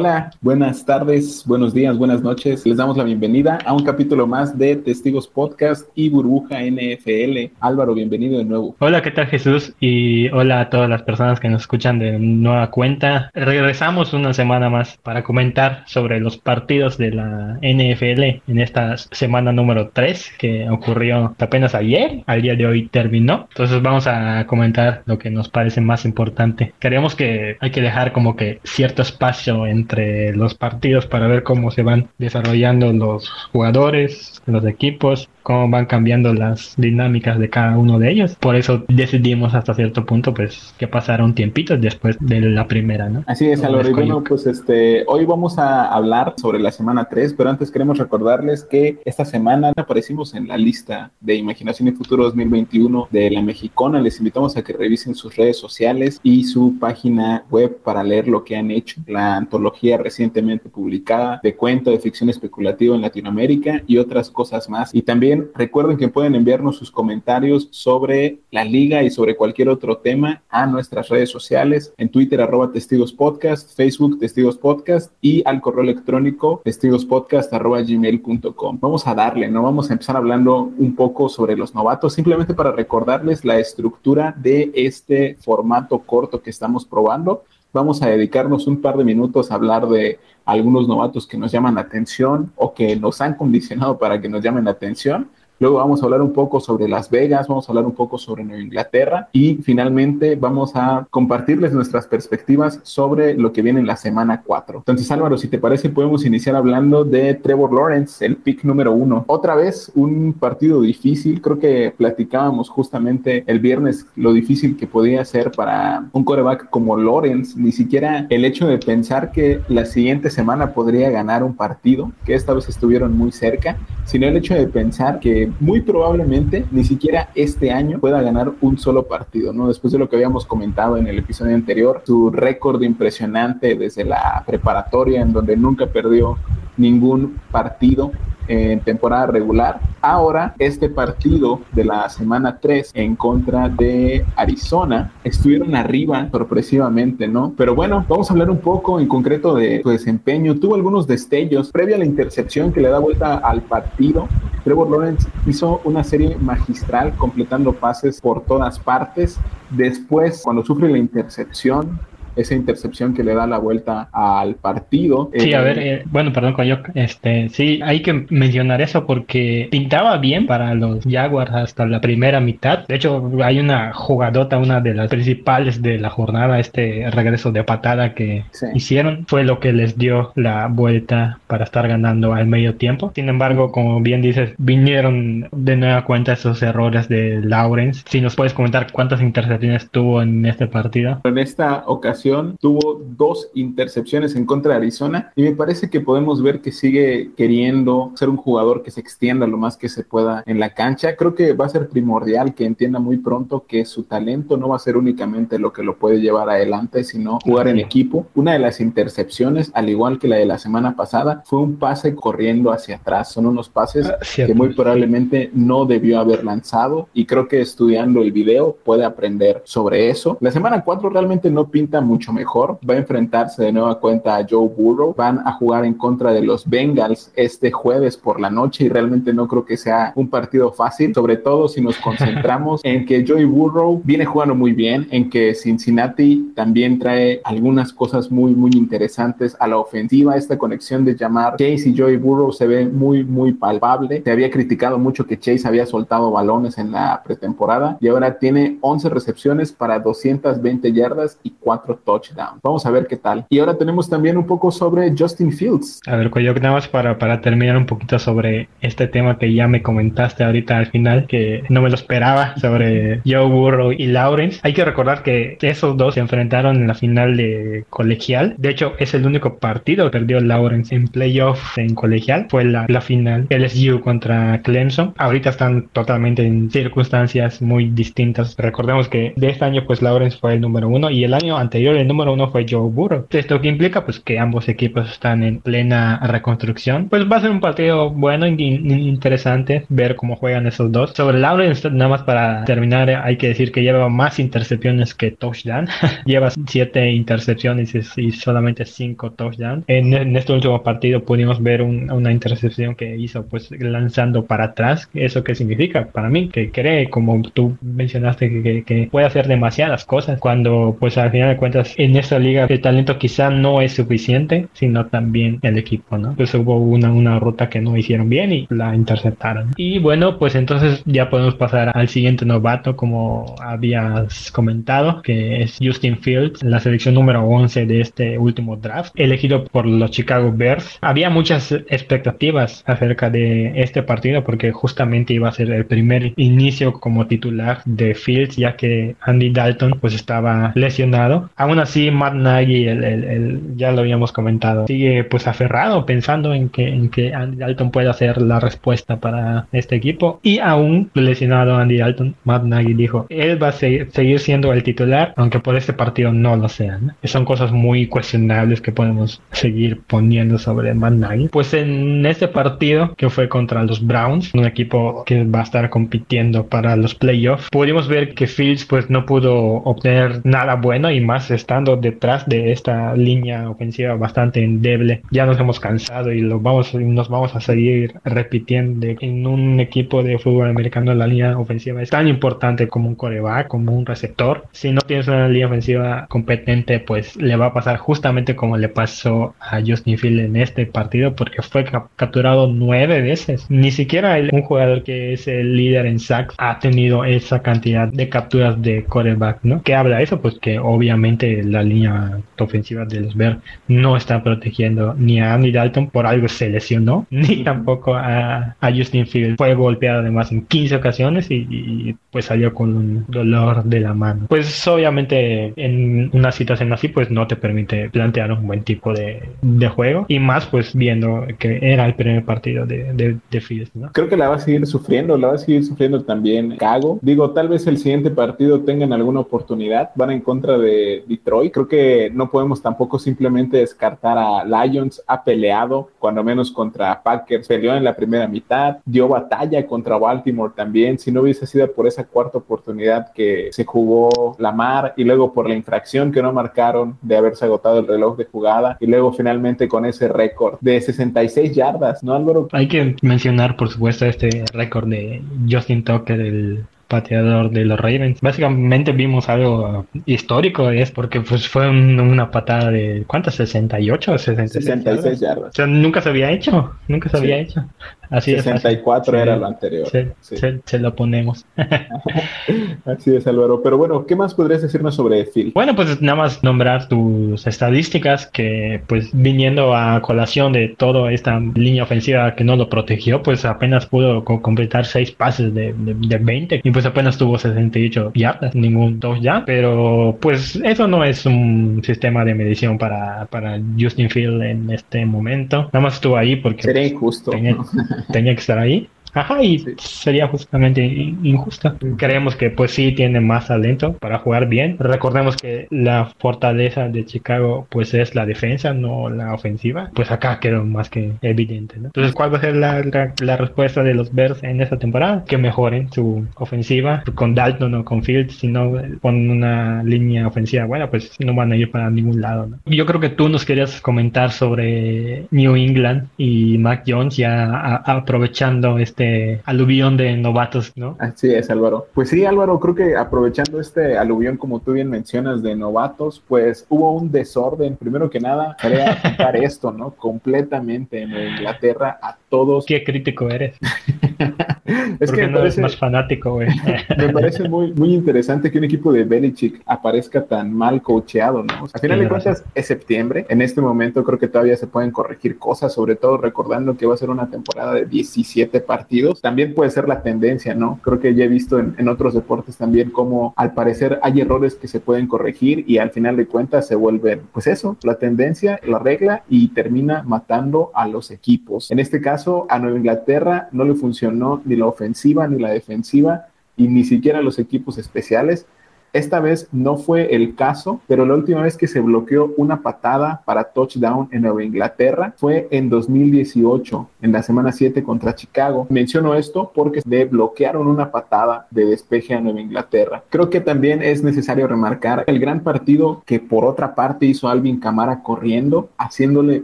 [0.00, 2.64] Hola, buenas tardes, buenos días, buenas noches.
[2.64, 7.50] Les damos la bienvenida a un capítulo más de Testigos Podcast y Burbuja NFL.
[7.58, 8.76] Álvaro, bienvenido de nuevo.
[8.78, 9.74] Hola, ¿qué tal Jesús?
[9.80, 13.32] Y hola a todas las personas que nos escuchan de nueva cuenta.
[13.34, 19.50] Regresamos una semana más para comentar sobre los partidos de la NFL en esta semana
[19.50, 22.22] número 3 que ocurrió apenas ayer.
[22.26, 23.48] Al día de hoy terminó.
[23.48, 26.72] Entonces vamos a comentar lo que nos parece más importante.
[26.78, 31.42] Queremos que hay que dejar como que cierto espacio en entre los partidos para ver
[31.42, 37.78] cómo se van desarrollando los jugadores, los equipos, cómo van cambiando las dinámicas de cada
[37.78, 38.36] uno de ellos.
[38.38, 43.08] Por eso decidimos hasta cierto punto pues que pasara un tiempito después de la primera,
[43.08, 43.24] ¿no?
[43.26, 43.90] Así es, Álvaro.
[43.92, 48.64] Bueno, pues este, hoy vamos a hablar sobre la semana 3, pero antes queremos recordarles
[48.64, 54.00] que esta semana aparecimos en la lista de Imaginación y Futuro 2021 de la Mexicana.
[54.00, 58.44] Les invitamos a que revisen sus redes sociales y su página web para leer lo
[58.44, 59.00] que han hecho.
[59.06, 59.67] La antología
[59.98, 64.94] recientemente publicada de cuento de ficción especulativa en Latinoamérica y otras cosas más.
[64.94, 69.98] Y también recuerden que pueden enviarnos sus comentarios sobre la liga y sobre cualquier otro
[69.98, 75.60] tema a nuestras redes sociales, en Twitter arroba testigos podcast, Facebook testigos podcast y al
[75.60, 78.78] correo electrónico testigospodcast arroba gmail.com.
[78.80, 79.62] Vamos a darle, ¿no?
[79.62, 84.70] Vamos a empezar hablando un poco sobre los novatos, simplemente para recordarles la estructura de
[84.74, 89.88] este formato corto que estamos probando vamos a dedicarnos un par de minutos a hablar
[89.88, 94.28] de algunos novatos que nos llaman la atención o que nos han condicionado para que
[94.28, 95.28] nos llamen la atención.
[95.60, 98.44] Luego vamos a hablar un poco sobre Las Vegas, vamos a hablar un poco sobre
[98.44, 103.96] Nueva Inglaterra y finalmente vamos a compartirles nuestras perspectivas sobre lo que viene en la
[103.96, 104.78] semana 4.
[104.78, 109.24] Entonces Álvaro, si te parece podemos iniciar hablando de Trevor Lawrence, el pick número uno.
[109.26, 115.24] Otra vez un partido difícil, creo que platicábamos justamente el viernes lo difícil que podía
[115.24, 120.30] ser para un coreback como Lawrence, ni siquiera el hecho de pensar que la siguiente
[120.30, 124.68] semana podría ganar un partido, que esta vez estuvieron muy cerca, sino el hecho de
[124.68, 129.68] pensar que muy probablemente ni siquiera este año pueda ganar un solo partido, ¿no?
[129.68, 134.42] Después de lo que habíamos comentado en el episodio anterior, su récord impresionante desde la
[134.46, 136.36] preparatoria en donde nunca perdió
[136.76, 138.12] ningún partido
[138.48, 139.80] en temporada regular.
[140.00, 147.52] Ahora, este partido de la semana 3 en contra de Arizona estuvieron arriba sorpresivamente, ¿no?
[147.56, 150.54] Pero bueno, vamos a hablar un poco en concreto de su desempeño.
[150.58, 154.28] Tuvo algunos destellos previa a la intercepción que le da vuelta al partido.
[154.64, 159.38] Trevor Lawrence hizo una serie magistral completando pases por todas partes.
[159.70, 161.98] Después, cuando sufre la intercepción,
[162.38, 165.30] esa intercepción que le da la vuelta al partido.
[165.34, 169.68] Sí, a ver, eh, eh, bueno, perdón, yo, este, sí, hay que mencionar eso porque
[169.70, 172.86] pintaba bien para los Jaguars hasta la primera mitad.
[172.86, 177.64] De hecho, hay una jugadota, una de las principales de la jornada, este regreso de
[177.64, 178.44] patada que
[178.74, 183.12] hicieron, fue lo que les dio la vuelta para estar ganando al medio tiempo.
[183.14, 188.04] Sin embargo, como bien dices, vinieron de nueva cuenta esos errores de Lawrence.
[188.08, 191.20] Si nos puedes comentar cuántas intercepciones tuvo en este partido.
[191.24, 192.27] En esta ocasión,
[192.60, 197.30] tuvo dos intercepciones en contra de Arizona y me parece que podemos ver que sigue
[197.36, 201.16] queriendo ser un jugador que se extienda lo más que se pueda en la cancha.
[201.16, 204.76] Creo que va a ser primordial que entienda muy pronto que su talento no va
[204.76, 208.26] a ser únicamente lo que lo puede llevar adelante, sino jugar en equipo.
[208.34, 212.14] Una de las intercepciones, al igual que la de la semana pasada, fue un pase
[212.14, 213.32] corriendo hacia atrás.
[213.32, 218.20] Son unos pases ah, que muy probablemente no debió haber lanzado y creo que estudiando
[218.22, 220.38] el video puede aprender sobre eso.
[220.40, 222.78] La semana 4 realmente no pinta mucho mejor.
[222.88, 225.14] Va a enfrentarse de nueva cuenta a Joe Burrow.
[225.14, 229.32] Van a jugar en contra de los Bengals este jueves por la noche y realmente
[229.32, 233.44] no creo que sea un partido fácil, sobre todo si nos concentramos en que Joey
[233.44, 239.56] Burrow viene jugando muy bien, en que Cincinnati también trae algunas cosas muy, muy interesantes
[239.60, 240.36] a la ofensiva.
[240.36, 244.22] Esta conexión de llamar Chase y Joey Burrow se ve muy, muy palpable.
[244.24, 248.78] Se había criticado mucho que Chase había soltado balones en la pretemporada y ahora tiene
[248.80, 252.60] 11 recepciones para 220 yardas y 4 touchdown.
[252.62, 253.46] Vamos a ver qué tal.
[253.48, 256.00] Y ahora tenemos también un poco sobre Justin Fields.
[256.06, 259.68] A ver, yo nada más para, para terminar un poquito sobre este tema que ya
[259.68, 264.60] me comentaste ahorita al final, que no me lo esperaba, sobre Joe Burrow y Lawrence.
[264.62, 268.54] Hay que recordar que esos dos se enfrentaron en la final de colegial.
[268.58, 272.46] De hecho, es el único partido que perdió Lawrence en playoff en colegial.
[272.50, 275.14] Fue la, la final LSU contra Clemson.
[275.18, 278.56] Ahorita están totalmente en circunstancias muy distintas.
[278.56, 281.87] Recordemos que de este año, pues Lawrence fue el número uno y el año anterior
[281.88, 283.26] anterior el número uno fue Joe Burrow.
[283.30, 287.08] Esto que implica pues que ambos equipos están en plena reconstrucción.
[287.08, 291.12] Pues va a ser un partido bueno y interesante ver cómo juegan esos dos.
[291.14, 295.88] Sobre Lawrence, nada más para terminar, hay que decir que lleva más intercepciones que touchdown.
[296.24, 299.84] lleva siete intercepciones y solamente cinco touchdowns.
[299.86, 305.08] En, en este último partido pudimos ver una intercepción que hizo pues lanzando para atrás.
[305.14, 306.06] ¿Eso qué significa?
[306.06, 311.16] Para mí, que cree, como tú mencionaste, que, que, puede hacer demasiadas cosas cuando pues
[311.18, 315.58] al final de cuentas en esta liga el talento quizá no es suficiente, sino también
[315.62, 316.34] el equipo, ¿no?
[316.34, 319.72] Pues hubo una, una ruta que no hicieron bien y la interceptaron.
[319.76, 325.78] Y bueno, pues entonces ya podemos pasar al siguiente novato, como habías comentado, que es
[325.80, 330.98] Justin Fields, la selección número 11 de este último draft, elegido por los Chicago Bears.
[331.00, 336.92] Había muchas expectativas acerca de este partido porque justamente iba a ser el primer inicio
[336.92, 341.50] como titular de Fields, ya que Andy Dalton pues estaba lesionado.
[341.68, 346.88] Aún así, Matt Nagy, el, ya lo habíamos comentado, sigue pues aferrado pensando en que,
[346.88, 350.40] en que Andy Dalton pueda ser la respuesta para este equipo.
[350.42, 355.34] Y aún lesionado Andy Dalton, Matt Nagy dijo, él va a seguir, siendo el titular,
[355.36, 356.98] aunque por este partido no lo sea.
[357.24, 361.48] Son cosas muy cuestionables que podemos seguir poniendo sobre Matt Nagy.
[361.48, 365.90] Pues en este partido que fue contra los Browns, un equipo que va a estar
[365.90, 371.20] compitiendo para los playoffs, pudimos ver que Fields pues no pudo obtener nada bueno y
[371.20, 375.22] más estando detrás de esta línea ofensiva bastante endeble.
[375.30, 380.22] Ya nos hemos cansado y lo vamos, nos vamos a seguir repitiendo en un equipo
[380.22, 384.64] de fútbol americano la línea ofensiva es tan importante como un coreback, como un receptor.
[384.72, 388.88] Si no tienes una línea ofensiva competente, pues le va a pasar justamente como le
[388.88, 391.84] pasó a Justin Field en este partido porque fue
[392.16, 393.66] capturado nueve veces.
[393.68, 398.28] Ni siquiera un jugador que es el líder en sacks ha tenido esa cantidad de
[398.28, 399.82] capturas de coreback, ¿no?
[399.82, 400.40] ¿Qué habla eso?
[400.40, 403.58] Pues que obviamente la línea ofensiva de los Bears
[403.88, 409.26] no está protegiendo ni a Andy Dalton por algo se lesionó, ni tampoco a, Justin
[409.26, 409.56] Field.
[409.58, 414.46] Fue golpeado además en 15 ocasiones y, pues salió con un dolor de la mano.
[414.48, 419.42] Pues obviamente en una situación así pues no te permite plantear un buen tipo de,
[419.60, 423.94] de juego y más pues viendo que era el primer partido de, de, de Fields,
[423.94, 424.10] ¿no?
[424.12, 427.18] Creo que la va a seguir sufriendo, la va a seguir sufriendo también Cago.
[427.22, 431.72] Digo, tal vez el siguiente partido tengan alguna oportunidad, van en contra de Detroit.
[431.72, 437.66] Creo que no podemos tampoco simplemente descartar a Lions, ha peleado cuando menos contra Packers,
[437.66, 441.18] peleó en la primera mitad, dio batalla contra Baltimore también.
[441.18, 445.68] Si no hubiese sido por esa cuarta oportunidad que se jugó Lamar y luego por
[445.68, 449.88] la infracción que no marcaron de haberse agotado el reloj de jugada y luego finalmente
[449.88, 452.68] con ese récord de 66 yardas, ¿no, Álvaro?
[452.72, 458.40] Hay que mencionar, por supuesto, este récord de Justin Tucker, el pateador de los Ravens.
[458.40, 463.56] Básicamente vimos algo histórico, es porque pues fue una patada de ¿cuántas?
[463.56, 465.70] 68 o 66, yardas.
[465.70, 467.84] O sea, nunca se había hecho, nunca se había hecho.
[468.30, 470.08] Así 64 era lo anterior.
[470.40, 471.64] Se, lo ponemos.
[473.04, 473.82] Así es, Álvaro.
[473.82, 475.72] Pero bueno, ¿qué más podrías decirnos sobre Phil?
[475.74, 481.58] Bueno, pues nada más nombrar tus estadísticas que pues viniendo a colación de toda esta
[481.60, 486.80] línea ofensiva que no lo protegió, pues apenas pudo completar 6 pases de, de, 20
[486.84, 489.64] y pues apenas tuvo 68 yardas, ningún 2 ya.
[489.64, 495.24] Pero pues eso no es un sistema de medición para, para Justin Field en este
[495.24, 495.84] momento.
[495.92, 496.82] Nada más estuvo ahí porque...
[496.82, 497.50] Sería pues, injusto.
[497.50, 497.76] tenía
[498.54, 499.08] que estar ahí.
[499.34, 501.96] Ajá, y sería justamente injusta.
[502.16, 504.96] Creemos que pues sí tiene más talento para jugar bien.
[504.98, 510.10] Recordemos que la fortaleza de Chicago pues es la defensa, no la ofensiva.
[510.14, 512.06] Pues acá quedó más que evidente, ¿no?
[512.06, 513.02] Entonces, ¿cuál va a ser la,
[513.40, 515.44] la, respuesta de los Bears en esta temporada?
[515.46, 520.84] Que mejoren su ofensiva con Dalton o con Fields, si no con una línea ofensiva
[520.84, 522.78] buena, pues no van a ir para ningún lado, ¿no?
[522.86, 528.98] Yo creo que tú nos querías comentar sobre New England y Mac Jones ya aprovechando
[528.98, 531.16] este este aluvión de novatos, ¿no?
[531.18, 532.06] Así es, Álvaro.
[532.14, 536.86] Pues sí, Álvaro, creo que aprovechando este aluvión, como tú bien mencionas, de novatos, pues
[536.88, 537.96] hubo un desorden.
[537.96, 540.10] Primero que nada, quería quitar esto, ¿no?
[540.10, 542.86] Completamente en Inglaterra a todos.
[542.86, 543.76] Qué crítico eres.
[545.20, 546.68] es que no eres más fanático, güey.
[547.16, 551.86] me parece muy, muy interesante que un equipo de Belichick aparezca tan mal coacheado, ¿no?
[551.92, 553.46] a final de cuentas, es septiembre.
[553.48, 557.14] En este momento creo que todavía se pueden corregir cosas, sobre todo recordando que va
[557.14, 559.07] a ser una temporada de 17 partidos.
[559.40, 561.00] También puede ser la tendencia, ¿no?
[561.02, 564.74] Creo que ya he visto en, en otros deportes también como al parecer hay errores
[564.74, 568.80] que se pueden corregir y al final de cuentas se vuelven, pues eso, la tendencia,
[568.86, 571.90] la regla y termina matando a los equipos.
[571.90, 576.46] En este caso, a Nueva Inglaterra no le funcionó ni la ofensiva ni la defensiva
[576.76, 578.66] y ni siquiera los equipos especiales.
[579.12, 583.42] Esta vez no fue el caso, pero la última vez que se bloqueó una patada
[583.44, 588.86] para touchdown en Nueva Inglaterra fue en 2018, en la semana 7 contra Chicago.
[588.90, 593.22] Menciono esto porque le bloquearon una patada de despeje a Nueva Inglaterra.
[593.30, 597.80] Creo que también es necesario remarcar el gran partido que por otra parte hizo Alvin
[597.80, 599.62] Camara corriendo, haciéndole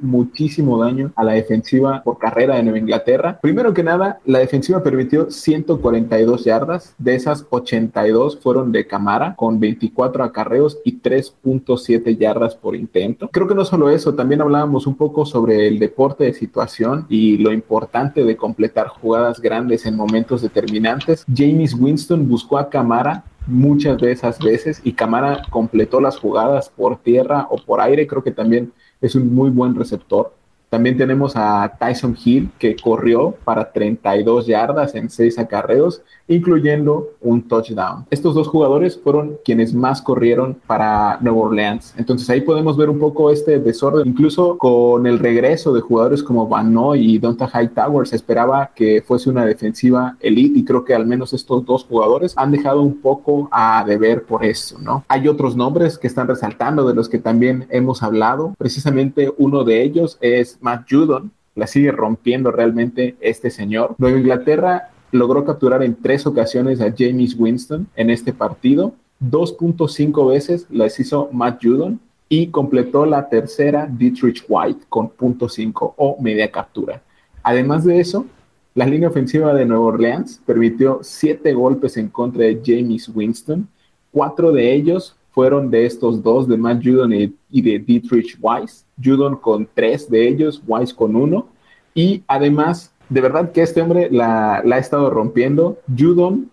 [0.00, 3.38] muchísimo daño a la defensiva por carrera de Nueva Inglaterra.
[3.42, 9.60] Primero que nada, la defensiva permitió 142 yardas, de esas 82 fueron de Camara con
[9.60, 13.28] 24 acarreos y 3.7 yardas por intento.
[13.30, 17.38] Creo que no solo eso, también hablábamos un poco sobre el deporte de situación y
[17.38, 21.24] lo importante de completar jugadas grandes en momentos determinantes.
[21.34, 26.98] James Winston buscó a Camara muchas de esas veces y Camara completó las jugadas por
[26.98, 28.06] tierra o por aire.
[28.06, 30.34] Creo que también es un muy buen receptor.
[30.74, 37.46] También tenemos a Tyson Hill que corrió para 32 yardas en 6 acarreos, incluyendo un
[37.46, 38.06] touchdown.
[38.10, 41.94] Estos dos jugadores fueron quienes más corrieron para Nueva Orleans.
[41.96, 44.08] Entonces ahí podemos ver un poco este desorden.
[44.08, 49.00] Incluso con el regreso de jugadores como Van Noy y Donta Hightower se esperaba que
[49.06, 53.00] fuese una defensiva elite y creo que al menos estos dos jugadores han dejado un
[53.00, 55.04] poco a deber por eso, ¿no?
[55.06, 58.54] Hay otros nombres que están resaltando de los que también hemos hablado.
[58.58, 63.94] Precisamente uno de ellos es Matt Judon, la sigue rompiendo realmente este señor.
[63.98, 68.94] Nueva Inglaterra logró capturar en tres ocasiones a James Winston en este partido.
[69.20, 76.16] 2.5 veces las hizo Matt Judon y completó la tercera Dietrich White con .5 o
[76.20, 77.02] media captura.
[77.42, 78.26] Además de eso,
[78.74, 83.68] la línea ofensiva de Nueva Orleans permitió siete golpes en contra de James Winston.
[84.10, 88.86] Cuatro de ellos fueron de estos dos, de Matt Judon y, de Dietrich Weiss.
[89.02, 91.48] Judon con tres de ellos, Weiss con uno.
[91.92, 95.78] Y además, de verdad que este hombre la, ha estado rompiendo.
[95.98, 96.52] Judon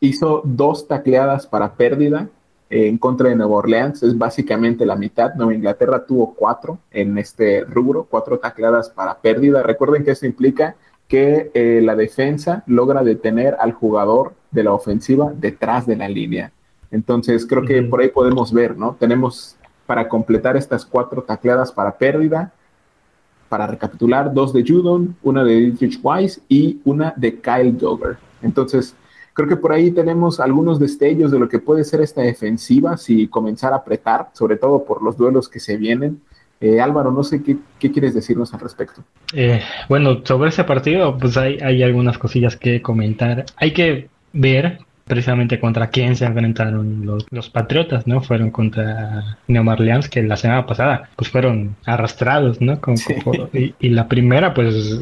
[0.00, 2.30] hizo dos tacleadas para pérdida
[2.70, 5.34] en contra de Nueva Orleans, es básicamente la mitad.
[5.34, 9.62] Nueva Inglaterra tuvo cuatro en este rubro, cuatro tacleadas para pérdida.
[9.62, 10.76] Recuerden que esto implica
[11.06, 16.52] que eh, la defensa logra detener al jugador de la ofensiva detrás de la línea.
[16.94, 18.96] Entonces creo que por ahí podemos ver, ¿no?
[18.98, 22.52] Tenemos para completar estas cuatro tacleadas para pérdida,
[23.48, 28.16] para recapitular, dos de Judon, una de Dietrich Weiss y una de Kyle Dogger.
[28.42, 28.94] Entonces,
[29.32, 33.26] creo que por ahí tenemos algunos destellos de lo que puede ser esta defensiva si
[33.26, 36.20] comenzar a apretar, sobre todo por los duelos que se vienen.
[36.60, 37.58] Eh, Álvaro, no sé qué,
[37.90, 39.02] quieres decirnos al respecto.
[39.32, 43.46] Eh, bueno, sobre ese partido, pues hay, hay algunas cosillas que comentar.
[43.56, 48.20] Hay que ver precisamente contra quién se enfrentaron los, los Patriotas, ¿no?
[48.20, 52.80] Fueron contra New Orleans, que la semana pasada pues fueron arrastrados, ¿no?
[53.52, 54.98] y, la primera pues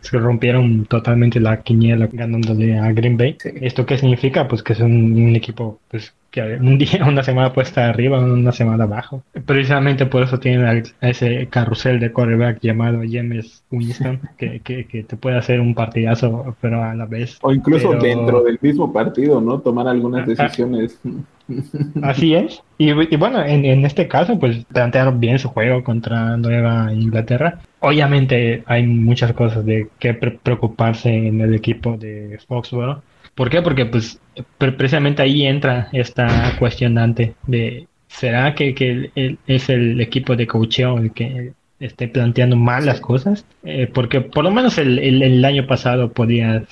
[0.00, 3.36] se rompieron totalmente la quiniela ganándole a Green Bay.
[3.60, 4.46] ¿Esto qué significa?
[4.46, 9.22] Pues que es un equipo pues un día, una semana puesta arriba, una semana abajo.
[9.44, 15.36] Precisamente por eso tienen ese carrusel de quarterback llamado James Winston, que, que, te puede
[15.36, 17.38] hacer un partidazo, pero a la vez.
[17.42, 19.60] O incluso dentro del mismo partido, ¿no?
[19.60, 20.98] Tomar algunas decisiones.
[22.02, 22.62] Así es.
[22.76, 27.60] Y, bueno, en, en, este caso, pues plantearon bien su juego contra Nueva Inglaterra.
[27.80, 33.00] Obviamente hay muchas cosas de que preocuparse en el equipo de Foxborough
[33.36, 33.60] ¿Por qué?
[33.62, 34.18] Porque pues
[34.58, 39.10] precisamente ahí entra esta cuestionante de ¿será que,
[39.46, 43.44] es el equipo de coaching el que esté planteando mal las cosas?
[43.62, 46.62] Eh, porque por lo menos el, año pasado podías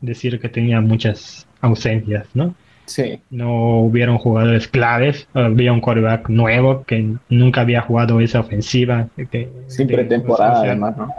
[0.00, 2.54] decir que tenía muchas ausencias, ¿no?
[2.84, 3.20] Sí.
[3.30, 9.08] No hubieron jugadores claves, había un quarterback nuevo que nunca había jugado esa ofensiva.
[9.30, 11.12] Que, Sin pretemporada, además, ¿no?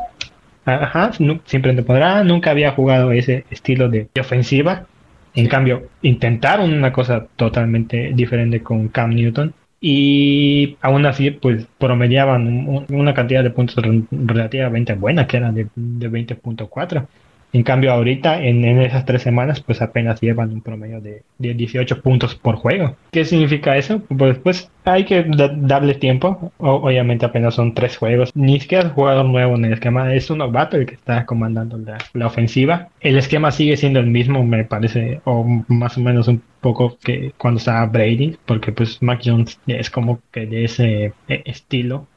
[0.65, 4.86] Ajá, sin pretemporada, nunca había jugado ese estilo de ofensiva
[5.35, 12.85] en cambio, intentaron una cosa totalmente diferente con Cam Newton y aún así, pues promediaban
[12.89, 17.05] una cantidad de puntos relativamente buena, que era de, de 20.4.
[17.53, 22.33] En cambio, ahorita, en, esas tres semanas, pues apenas llevan un promedio de, 18 puntos
[22.33, 22.95] por juego.
[23.12, 24.01] ¿Qué significa eso?
[24.17, 26.51] Pues, pues hay que darle tiempo.
[26.57, 28.31] obviamente apenas son tres juegos.
[28.33, 30.12] Ni siquiera es jugador nuevo en el esquema.
[30.15, 32.89] Es un novato el que está comandando la, ofensiva.
[33.01, 37.33] El esquema sigue siendo el mismo, me parece, o más o menos un poco que
[37.38, 42.07] cuando estaba Brady, porque pues Mac Jones es como que de ese eh, estilo.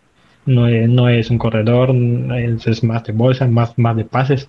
[0.47, 1.95] No es, no es un corredor,
[2.37, 4.49] es, es más de bolsa, más, más de pases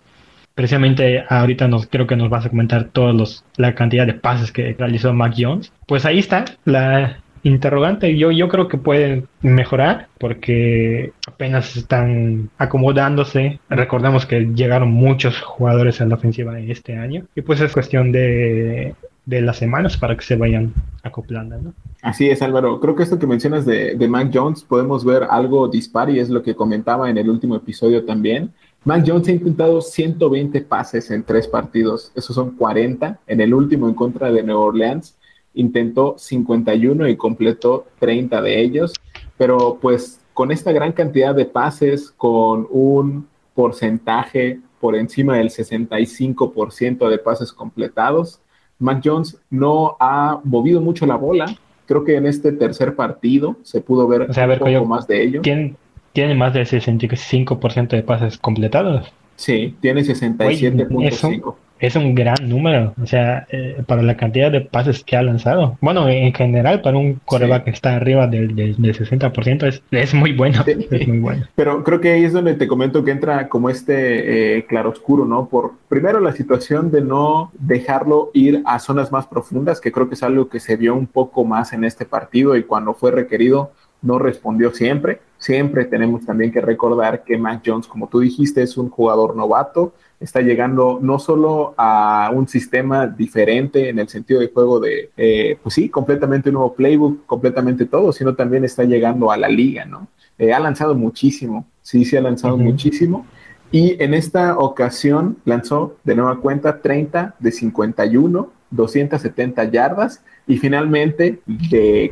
[0.58, 4.52] precisamente ahorita nos creo que nos vas a comentar todos los la cantidad de pases
[4.52, 5.72] que realizó Mac Jones.
[5.86, 8.18] Pues ahí está la interrogante.
[8.18, 13.60] Yo yo creo que pueden mejorar porque apenas están acomodándose.
[13.70, 18.96] Recordemos que llegaron muchos jugadores a la ofensiva este año y pues es cuestión de
[19.28, 20.74] de las semanas para que se vayan
[21.04, 21.74] acoplando.
[22.02, 22.80] Así es, Álvaro.
[22.80, 26.30] Creo que esto que mencionas de, de Mac Jones podemos ver algo dispar y es
[26.30, 28.54] lo que comentaba en el último episodio también.
[28.88, 33.20] Mac Jones ha intentado 120 pases en tres partidos, esos son 40.
[33.27, 35.17] En el último en contra de Nueva Orleans
[35.56, 38.94] intentó 51 y completó 30 de ellos,
[39.38, 47.10] pero pues con esta gran cantidad de pases, con un porcentaje por encima del 65%
[47.10, 48.39] de pases completados,
[48.79, 51.53] Mac Jones no ha movido mucho la bola.
[51.88, 55.41] Creo que en este tercer partido se pudo ver un poco más de ello.
[55.41, 55.75] ¿Quién
[56.17, 59.13] tiene más del 65% de pases completados?
[59.36, 65.03] Sí, tiene 67.5 es un gran número, o sea, eh, para la cantidad de pases
[65.03, 65.77] que ha lanzado.
[65.79, 70.33] Bueno, en general, para un coreback que está arriba del, del, 60%, es, es, muy
[70.33, 71.45] bueno, es muy bueno.
[71.53, 75.47] Pero creo que ahí es donde te comento que entra como este eh, claroscuro, ¿no?
[75.50, 80.15] Por primero la situación de no dejarlo ir a zonas más profundas, que creo que
[80.15, 83.71] es algo que se vio un poco más en este partido y cuando fue requerido
[84.01, 85.19] no respondió siempre.
[85.38, 89.94] Siempre tenemos también que recordar que Mac Jones, como tú dijiste, es un jugador novato,
[90.20, 95.58] está llegando no solo a un sistema diferente en el sentido de juego de, eh,
[95.62, 99.86] pues sí, completamente un nuevo playbook, completamente todo, sino también está llegando a la liga,
[99.86, 100.08] ¿no?
[100.39, 103.25] Eh, ha lanzado muchísimo, sí, sí ha lanzado muchísimo.
[103.72, 111.39] Y en esta ocasión lanzó de nueva cuenta 30 de 51, 270 yardas y finalmente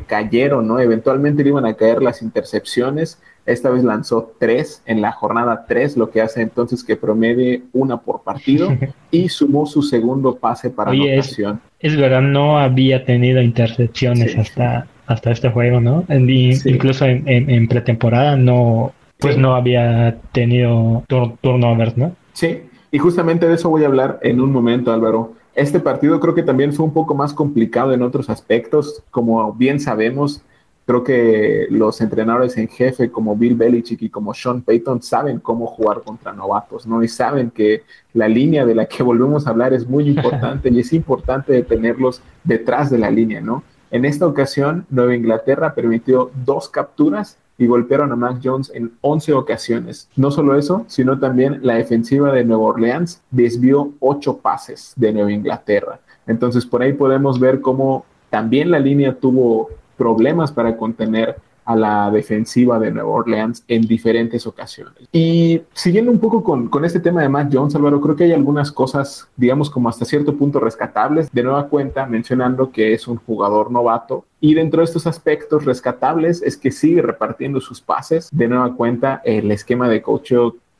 [0.06, 0.78] cayeron, ¿no?
[0.78, 3.20] Eventualmente le iban a caer las intercepciones.
[3.46, 7.98] Esta vez lanzó tres en la jornada tres, lo que hace entonces que promedie una
[7.98, 8.76] por partido
[9.10, 11.60] y sumó su segundo pase para la anotación.
[11.80, 16.04] Es, verdad, no había tenido intercepciones hasta, hasta este juego, ¿no?
[16.08, 22.14] Incluso en, pretemporada no, pues no había tenido turnovers, ¿no?
[22.32, 25.34] Sí, y justamente de eso voy a hablar en un momento, Álvaro.
[25.56, 29.02] Este partido creo que también fue un poco más complicado en otros aspectos.
[29.10, 30.42] Como bien sabemos,
[30.84, 35.66] creo que los entrenadores en jefe como Bill Belichick y como Sean Payton saben cómo
[35.66, 37.02] jugar contra novatos, ¿no?
[37.02, 40.80] Y saben que la línea de la que volvemos a hablar es muy importante y
[40.80, 43.64] es importante tenerlos detrás de la línea, ¿no?
[43.90, 49.32] En esta ocasión, Nueva Inglaterra permitió dos capturas y golpearon a Mac Jones en 11
[49.32, 50.08] ocasiones.
[50.16, 55.32] No solo eso, sino también la defensiva de Nueva Orleans desvió 8 pases de Nueva
[55.32, 56.00] Inglaterra.
[56.26, 61.36] Entonces por ahí podemos ver cómo también la línea tuvo problemas para contener
[61.66, 65.08] a la defensiva de Nueva Orleans en diferentes ocasiones.
[65.12, 68.32] Y siguiendo un poco con, con, este tema de Matt Jones, Álvaro, creo que hay
[68.32, 71.30] algunas cosas, digamos, como hasta cierto punto rescatables.
[71.32, 74.24] De nueva cuenta, mencionando que es un jugador novato.
[74.40, 78.28] Y dentro de estos aspectos rescatables es que sigue repartiendo sus pases.
[78.32, 80.32] De nueva cuenta, el esquema de coach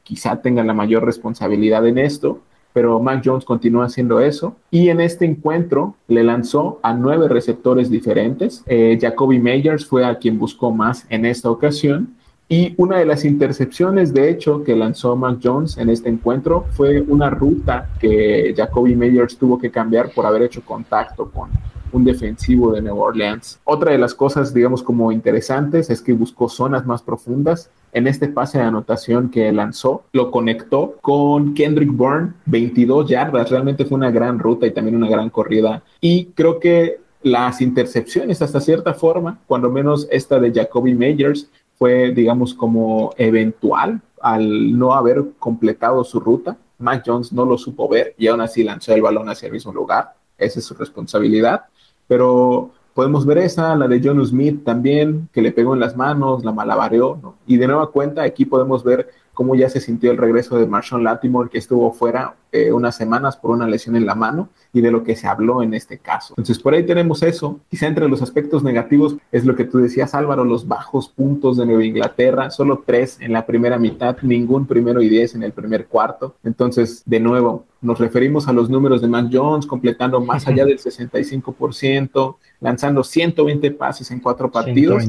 [0.05, 2.41] quizá tenga la mayor responsabilidad en esto
[2.77, 4.55] pero Mac Jones continúa haciendo eso.
[4.71, 8.63] Y en este encuentro le lanzó a nueve receptores diferentes.
[8.67, 12.17] Eh, Jacoby Meyers fue a quien buscó más en esta ocasión.
[12.51, 17.01] Y una de las intercepciones, de hecho, que lanzó Mac Jones en este encuentro fue
[17.01, 21.49] una ruta que Jacoby Meyers tuvo que cambiar por haber hecho contacto con
[21.97, 23.59] un defensivo de Nueva Orleans.
[23.65, 27.71] Otra de las cosas, digamos, como interesantes es que buscó zonas más profundas.
[27.93, 33.51] En este pase de anotación que lanzó, lo conectó con Kendrick Bourne, 22 yardas.
[33.51, 35.83] Realmente fue una gran ruta y también una gran corrida.
[36.01, 42.13] Y creo que las intercepciones, hasta cierta forma, cuando menos esta de Jacoby Meyers, fue,
[42.13, 46.57] digamos, como eventual al no haber completado su ruta.
[46.79, 49.73] Mac Jones no lo supo ver y aún así lanzó el balón hacia el mismo
[49.73, 50.15] lugar.
[50.37, 51.65] Esa es su responsabilidad.
[52.07, 56.45] Pero podemos ver esa, la de John Smith también, que le pegó en las manos,
[56.45, 57.37] la malabareó, ¿no?
[57.47, 61.05] Y de nueva cuenta, aquí podemos ver cómo ya se sintió el regreso de Marshawn
[61.05, 64.91] Latimore, que estuvo fuera eh, unas semanas por una lesión en la mano y de
[64.91, 66.33] lo que se habló en este caso.
[66.39, 67.61] Entonces, por ahí tenemos eso.
[67.69, 71.67] Quizá entre los aspectos negativos es lo que tú decías, Álvaro, los bajos puntos de
[71.67, 75.87] Nueva Inglaterra, solo tres en la primera mitad, ningún primero y diez en el primer
[75.87, 76.37] cuarto.
[76.43, 80.79] Entonces, de nuevo, nos referimos a los números de Mac Jones, completando más allá del
[80.79, 85.05] 65%, lanzando 120 pases en cuatro partidos,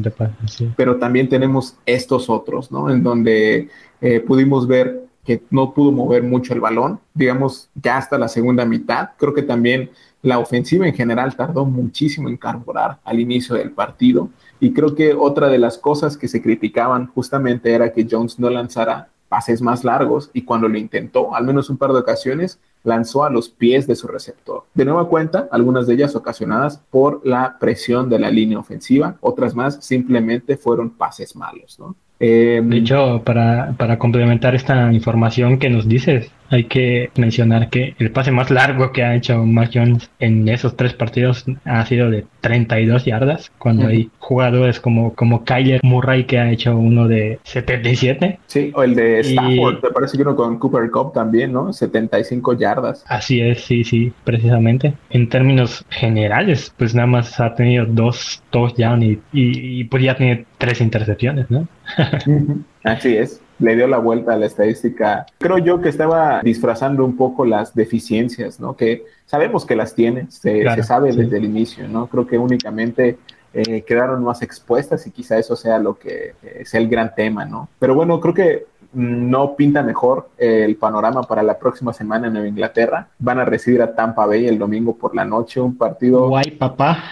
[0.76, 2.90] pero también tenemos estos otros, ¿no?
[2.90, 3.70] En donde
[4.02, 8.64] eh, pudimos ver que no pudo mover mucho el balón, digamos, ya hasta la segunda
[8.66, 9.10] mitad.
[9.18, 9.90] Creo que también
[10.22, 14.30] la ofensiva en general tardó muchísimo en carburar al inicio del partido.
[14.60, 18.50] Y creo que otra de las cosas que se criticaban justamente era que Jones no
[18.50, 23.26] lanzara pases más largos y cuando lo intentó, al menos un par de ocasiones, lanzó
[23.26, 24.64] a los pies de su receptor.
[24.74, 29.54] De nueva cuenta, algunas de ellas ocasionadas por la presión de la línea ofensiva, otras
[29.56, 31.96] más simplemente fueron pases malos, ¿no?
[32.20, 37.96] Eh, de hecho, para, para, complementar esta información que nos dices, hay que mencionar que
[38.00, 42.10] el pase más largo que ha hecho Mac Jones en esos tres partidos ha sido
[42.10, 47.40] de 32 yardas, cuando hay jugadores como, como Kyler Murray que ha hecho uno de
[47.44, 48.40] 77.
[48.48, 51.74] Sí, o el de Stafford, me parece que uno con Cooper Cup también, ¿no?
[51.74, 53.04] 75 yardas.
[53.08, 54.94] Así es, sí, sí, precisamente.
[55.10, 60.16] En términos generales, pues nada más ha tenido dos touchdowns y, y, y pues ya
[60.16, 61.68] tiene tres intercepciones, ¿no?
[62.84, 65.26] Así es le dio la vuelta a la estadística.
[65.38, 68.76] Creo yo que estaba disfrazando un poco las deficiencias, ¿no?
[68.76, 72.08] Que sabemos que las tiene, se, sabe desde el inicio, ¿no?
[72.08, 73.18] Creo que únicamente
[73.54, 77.46] eh, quedaron más expuestas y quizá eso sea lo que eh, sea el gran tema,
[77.46, 77.70] ¿no?
[77.80, 82.48] Pero bueno, creo que no pinta mejor el panorama para la próxima semana en Nueva
[82.48, 83.08] Inglaterra.
[83.20, 87.04] Van a recibir a Tampa Bay el domingo por la noche, un partido guay, papá.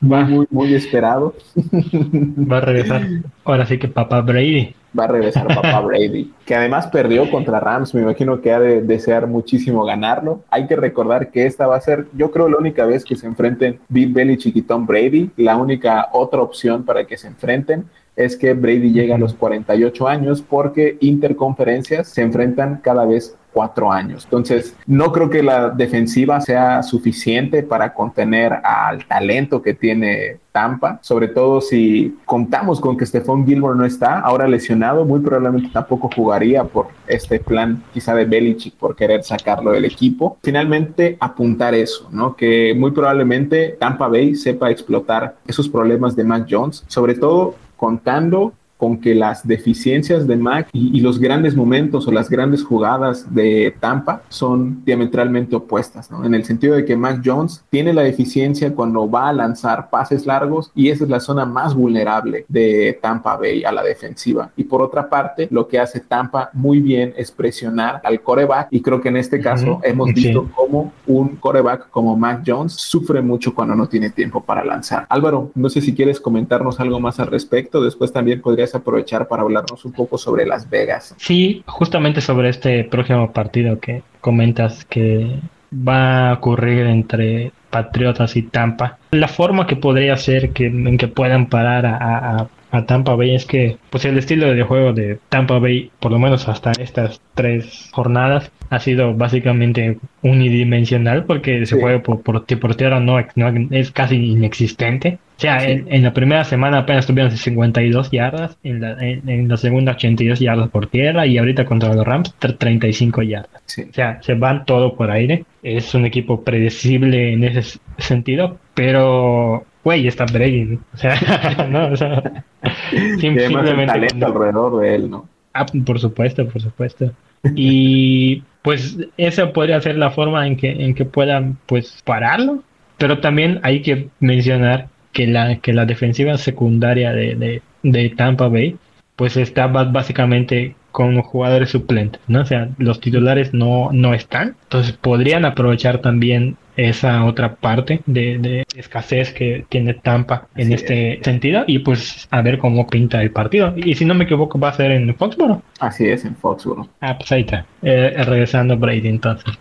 [0.00, 1.34] Muy, muy, muy esperado.
[1.56, 3.02] Va a regresar.
[3.44, 7.94] Ahora sí que papá Brady va a regresar papá Brady, que además perdió contra Rams,
[7.94, 10.42] me imagino que ha de desear muchísimo ganarlo.
[10.50, 13.26] Hay que recordar que esta va a ser, yo creo, la única vez que se
[13.26, 18.36] enfrenten Bill Belichick y Tom Brady, la única otra opción para que se enfrenten es
[18.36, 24.24] que Brady llega a los 48 años porque interconferencias se enfrentan cada vez cuatro años.
[24.24, 30.98] Entonces, no creo que la defensiva sea suficiente para contener al talento que tiene Tampa,
[31.02, 36.10] sobre todo si contamos con que Stephon Gilmore no está, ahora lesionado, muy probablemente tampoco
[36.14, 40.38] jugaría por este plan quizá de Belichick por querer sacarlo del equipo.
[40.42, 42.36] Finalmente, apuntar eso, ¿no?
[42.36, 48.54] Que muy probablemente Tampa Bay sepa explotar esos problemas de Mac Jones, sobre todo contando
[48.76, 53.74] con que las deficiencias de Mac y, los grandes momentos o las grandes jugadas de
[53.78, 56.24] Tampa son diametralmente opuestas, ¿no?
[56.24, 60.24] En el sentido de que Mac Jones tiene la deficiencia cuando va a lanzar pases
[60.24, 64.50] largos y esa es la zona más vulnerable de Tampa Bay a la defensiva.
[64.56, 68.80] Y por otra parte, lo que hace Tampa muy bien es presionar al coreback y
[68.80, 73.54] creo que en este caso hemos visto cómo un coreback como Mac Jones sufre mucho
[73.54, 75.06] cuando no tiene tiempo para lanzar.
[75.08, 79.42] Álvaro, no sé si quieres comentarnos algo más al respecto, después también podría aprovechar para
[79.42, 81.14] hablarnos un poco sobre Las Vegas.
[81.18, 85.40] Sí, justamente sobre este próximo partido que comentas que
[85.72, 88.98] va a ocurrir entre Patriotas y Tampa.
[89.10, 93.44] La forma que podría ser que, en que puedan parar a, a Tampa Bay es
[93.46, 97.88] que pues el estilo de juego de Tampa Bay, por lo menos hasta estas tres
[97.92, 104.16] jornadas, ha sido básicamente unidimensional porque ese juego por, por, por tierra no, es casi
[104.16, 105.18] inexistente.
[105.36, 109.92] O sea, en, la primera semana apenas tuvieron 52 yardas, en la, en, la segunda
[109.92, 113.62] 82 yardas por tierra y ahorita contra los Rams 35 yardas.
[113.90, 115.44] O sea, se van todo por aire.
[115.62, 120.78] Es un equipo predecible en ese sentido, pero güey, está Brady.
[120.94, 122.44] O sea, no, o sea,
[123.18, 123.86] simplemente.
[123.86, 125.28] talento alrededor de él, ¿no?
[125.52, 127.12] Ah, por supuesto, por supuesto.
[127.54, 132.62] Y pues esa podría ser la forma en que, en que puedan pues pararlo.
[132.96, 138.48] Pero también hay que mencionar que la, que la defensiva secundaria de, de, de Tampa
[138.48, 138.76] Bay
[139.16, 142.42] pues está básicamente con jugadores suplentes, ¿no?
[142.42, 148.64] O sea, los titulares no, no están, entonces podrían aprovechar también esa otra parte de,
[148.76, 153.72] escasez que tiene Tampa en este sentido y pues a ver cómo pinta el partido.
[153.76, 155.62] Y si no me equivoco va a ser en Foxboro.
[155.80, 156.88] Así es, en Foxboro.
[157.00, 159.52] Ah, pues ahí está, eh, regresando Brady entonces.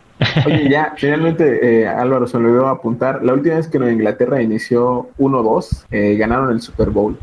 [0.45, 3.23] Oye, ya, finalmente, eh, Álvaro, se olvidó apuntar.
[3.23, 7.17] La última vez que Inglaterra inició 1-2, eh, ganaron el Super Bowl.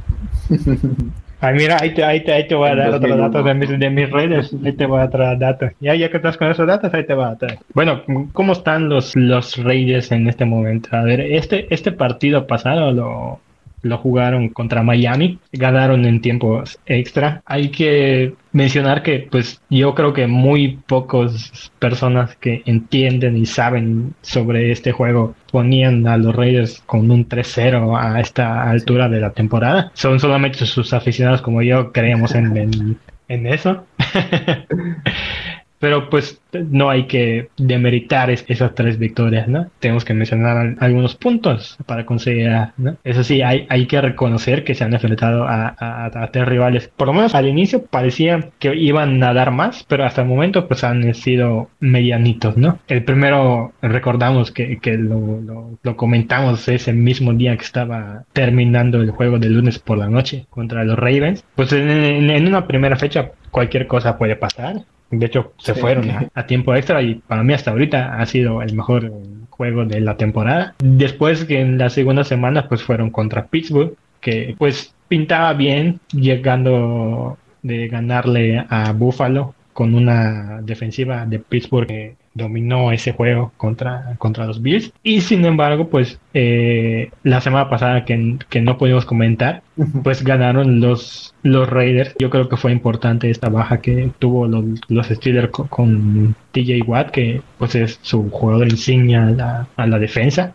[1.42, 3.78] Ay, mira, ahí te, ahí te, ahí te voy a dar otros datos de mis,
[3.78, 4.54] de mis redes.
[4.62, 5.70] Ahí te voy a traer datos.
[5.80, 7.58] Ya, ya que estás con esos datos, ahí te voy a traer.
[7.72, 8.02] Bueno,
[8.34, 10.90] ¿cómo están los, los Reyes en este momento?
[10.92, 13.40] A ver, este, este partido pasado lo,
[13.82, 17.42] lo jugaron contra Miami, ganaron en tiempos extra.
[17.46, 24.14] Hay que mencionar que pues yo creo que muy pocas personas que entienden y saben
[24.22, 29.30] sobre este juego ponían a los Raiders con un 3-0 a esta altura de la
[29.30, 29.90] temporada.
[29.94, 33.86] Son solamente sus aficionados como yo creemos en, en, en eso.
[35.80, 39.70] Pero pues no hay que demeritar esas tres victorias, ¿no?
[39.80, 42.96] Tenemos que mencionar algunos puntos para conseguir, ¿no?
[43.02, 46.90] Eso sí, hay, hay que reconocer que se han enfrentado a, a, tres rivales.
[46.94, 50.68] Por lo menos al inicio parecía que iban a dar más, pero hasta el momento
[50.68, 52.78] pues han sido medianitos, ¿no?
[52.86, 55.40] El primero, recordamos que, que lo,
[55.82, 60.46] lo, comentamos ese mismo día que estaba terminando el juego de lunes por la noche
[60.50, 61.44] contra los Ravens.
[61.54, 64.82] Pues en, en una primera fecha cualquier cosa puede pasar.
[65.10, 68.74] De hecho, se fueron a, tiempo extra y para mí hasta ahorita ha sido el
[68.74, 69.12] mejor
[69.48, 70.74] juego de la temporada.
[70.78, 77.38] Después que en la segunda semana pues fueron contra Pittsburgh, que pues pintaba bien llegando
[77.62, 84.46] de ganarle a Buffalo con una defensiva de Pittsburgh que dominó ese juego contra, contra
[84.46, 84.92] los Bills.
[85.02, 89.62] Y sin embargo, pues eh, la semana pasada que, que, no pudimos comentar,
[90.02, 92.14] pues ganaron los, los Raiders.
[92.18, 97.10] Yo creo que fue importante esta baja que tuvo los, los Steelers con, TJ Watt,
[97.10, 100.52] que pues es su jugador insignia a la, a la defensa.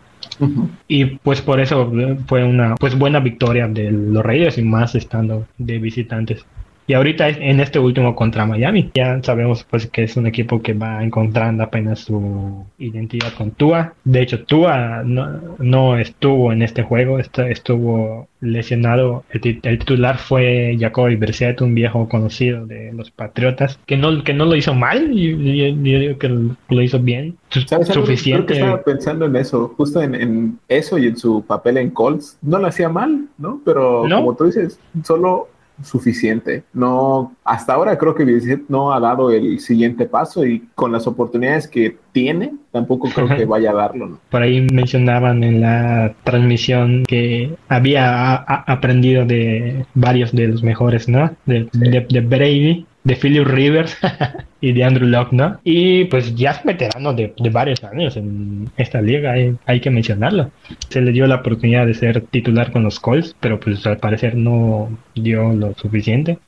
[0.88, 1.90] Y pues por eso
[2.26, 6.44] fue una pues buena victoria de los Raiders y más estando de visitantes.
[6.86, 10.72] Y ahorita en este último contra Miami, ya sabemos pues que es un equipo que
[10.72, 13.94] va encontrando apenas su identidad con Tua.
[14.04, 19.24] De hecho, Tua no, estuvo en este juego, estuvo lesionado.
[19.30, 24.44] El, titular fue Jacoby Brissett, un viejo conocido de los Patriotas, que no, que no
[24.44, 27.36] lo hizo mal, yo, digo que lo hizo bien.
[27.50, 28.54] Suficiente.
[28.54, 32.38] estaba pensando en eso, justo en, eso y en su papel en Colts.
[32.42, 33.60] No lo hacía mal, ¿no?
[33.64, 35.48] Pero como tú dices, solo
[35.82, 36.64] suficiente.
[36.72, 41.06] No, hasta ahora creo que Vicente no ha dado el siguiente paso y con las
[41.06, 44.18] oportunidades que tiene, tampoco creo que vaya a darlo.
[44.30, 51.30] Por ahí mencionaban en la transmisión que había aprendido de varios de los mejores, ¿no?
[51.44, 53.96] De, de Brady de Philip Rivers
[54.66, 55.60] y de Andrew Locke, ¿no?
[55.62, 60.50] Y pues ya es veterano de, varios años en esta liga, hay, que mencionarlo.
[60.88, 64.34] Se le dio la oportunidad de ser titular con los Colts, pero pues al parecer
[64.34, 66.38] no dio lo suficiente.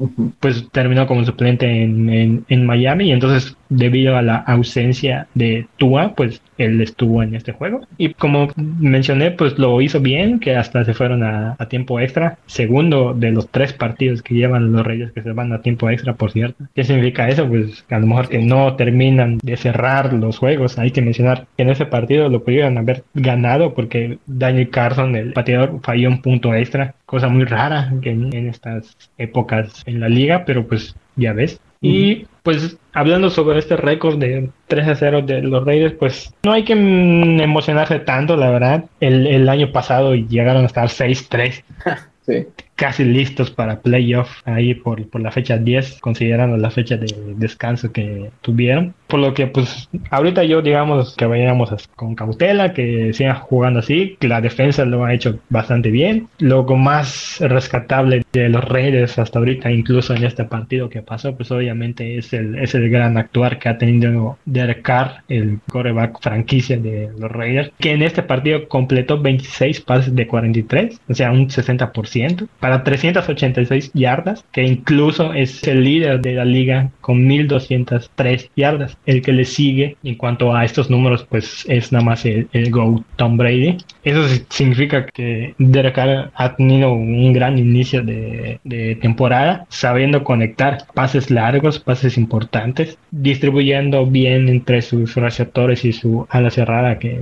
[0.41, 6.15] Pues terminó como suplente en, en Miami y entonces debido a la ausencia de Tua,
[6.17, 7.81] pues él estuvo en este juego.
[7.97, 12.39] Y como mencioné, pues lo hizo bien, que hasta se fueron a, tiempo extra.
[12.47, 16.15] Segundo de los tres partidos que llevan los Reyes que se van a tiempo extra,
[16.15, 16.65] por cierto.
[16.75, 17.47] ¿Qué significa eso?
[17.47, 20.79] Pues a lo mejor que no terminan de cerrar los juegos.
[20.79, 25.33] Hay que mencionar que en ese partido lo pudieron haber ganado porque Daniel Carson, el
[25.33, 26.95] pateador, falló un punto extra.
[27.07, 31.61] Cosa muy rara en, en estas épocas en la liga, pero pues ya ves.
[31.81, 36.53] Y pues hablando sobre este récord de 3 a 0 de los Raiders, pues no
[36.53, 38.85] hay que emocionarse tanto, la verdad.
[38.99, 41.63] El, el año pasado llegaron a estar 6-3.
[42.27, 42.47] sí
[42.79, 47.91] casi listos para playoff ahí por, por la fecha 10, considerando la fecha de descanso
[47.91, 48.95] que tuvieron.
[49.09, 54.17] Por lo que, pues, ahorita yo, digamos, que vayamos con cautela, que sigan jugando así,
[54.21, 56.29] que la defensa lo ha hecho bastante bien.
[56.39, 61.51] Lo más rescatable de los Raiders hasta ahorita, incluso en este partido que pasó, pues
[61.51, 66.79] obviamente es el, es el gran actuar que ha tenido Derek Carr, el coreback franquicia
[66.79, 71.49] de los Raiders, que en este partido completó 26 pases de 43, o sea, un
[71.49, 78.97] 60% para 386 yardas, que incluso es el líder de la liga con 1203 yardas.
[79.07, 83.05] El que le sigue en cuanto a estos números, pues es nada más el, GO
[83.17, 83.79] Tom Brady.
[84.05, 90.87] Eso significa que Derek Carr ha tenido un gran inicio de, de temporada, sabiendo conectar
[90.95, 97.21] pases largos, pases importantes, distribuyendo bien entre sus receptores y su ala cerrada, que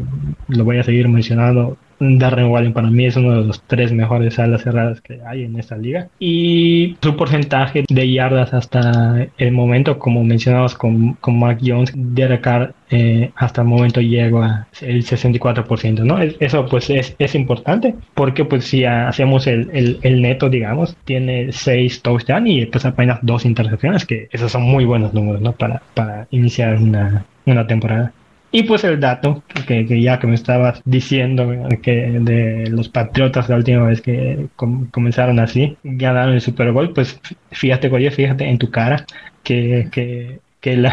[0.49, 4.39] lo voy a seguir mencionando Darren Wallen para mí es uno de los tres mejores
[4.39, 6.09] alas cerradas que hay en esta liga.
[6.19, 12.43] Y su porcentaje de yardas hasta el momento, como mencionamos con, con Mark Jones, Derek
[12.43, 16.19] Carr eh, hasta el momento llega el 64%, ¿no?
[16.21, 22.03] Eso pues es, es importante porque pues si hacemos el, el, neto, digamos, tiene 6
[22.03, 25.53] touchdowns y pues apenas dos intercepciones, que esos son muy buenos números, ¿no?
[25.53, 28.13] Para, para iniciar una, una temporada.
[28.57, 31.47] Y pues el dato que, ya que me estabas diciendo
[31.83, 37.21] que de los Patriotas la última vez que comenzaron así, ganaron el Super Bowl, pues
[37.51, 39.05] fíjate, oye, fíjate en tu cara
[39.42, 40.90] que, que, que la,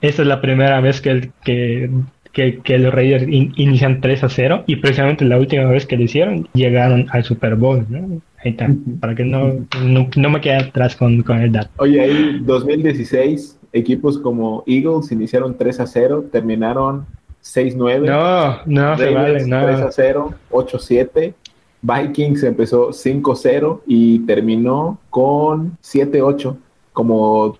[0.00, 1.90] esa es la primera vez que, que,
[2.32, 6.48] que, los Raiders inician 3 a 0 y precisamente la última vez que lo hicieron
[6.54, 8.22] llegaron al Super Bowl, ¿no?
[8.42, 8.66] Ahí está,
[8.98, 11.68] para que no, no, me quede atrás con, con el dato.
[11.76, 17.06] Oye, ahí 2016 equipos como Eagles iniciaron 3 a 0, terminaron
[17.42, 18.06] 6-9.
[18.06, 19.64] No, no se vale, no.
[19.64, 21.34] 3 a 0, 8-7.
[21.82, 26.56] Vikings empezó 5-0 y terminó con 7-8.
[26.92, 27.58] Como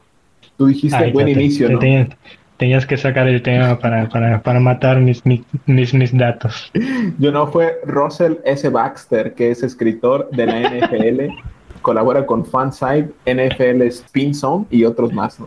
[0.57, 1.79] tú dijiste, buen inicio, ¿no?
[2.59, 6.71] tenías que sacar el tema para, para, para matar mis, mis, mis, datos.
[7.19, 8.69] Yo no, fue Russell S.
[8.69, 11.33] Baxter, que es escritor de la NFL
[11.83, 15.39] colabora con Fanside, NFL Spin Zone y otros más.